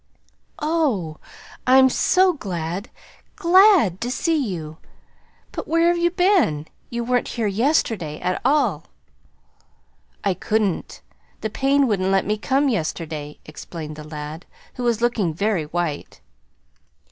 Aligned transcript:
"Oh, 0.57 1.17
I'm 1.67 1.87
so 1.87 2.33
glad, 2.33 2.89
GLAD 3.35 4.01
to 4.01 4.09
see 4.09 4.35
you! 4.35 4.77
But 5.51 5.67
where've 5.67 5.95
you 5.95 6.09
been? 6.09 6.65
You 6.89 7.03
weren't 7.03 7.27
here 7.27 7.45
yesterday 7.45 8.19
at 8.19 8.41
all." 8.43 8.85
"I 10.23 10.33
couldn't. 10.33 11.03
The 11.41 11.51
pain 11.51 11.85
wouldn't 11.85 12.09
let 12.09 12.25
me 12.25 12.35
come 12.39 12.67
yesterday," 12.67 13.37
explained 13.45 13.95
the 13.95 14.03
lad, 14.03 14.47
who 14.73 14.81
was 14.83 15.01
looking 15.01 15.35
very 15.35 15.65
white. 15.65 16.19